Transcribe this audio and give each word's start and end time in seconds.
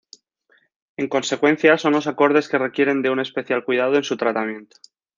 En 0.97 1.07
consecuencia, 1.09 1.77
son 1.77 1.93
los 1.93 2.07
acordes 2.07 2.49
que 2.49 2.57
requieren 2.57 3.03
de 3.03 3.11
un 3.11 3.19
especial 3.19 3.63
cuidado 3.63 3.97
en 3.97 4.03
su 4.03 4.17
tratamiento. 4.17 4.77